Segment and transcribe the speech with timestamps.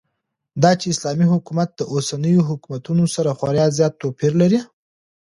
[0.63, 4.59] داچې اسلامي حكومت داوسنيو حكومتونو سره خورا زيات توپير لري